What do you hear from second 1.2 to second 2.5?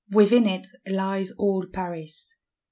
all Paris.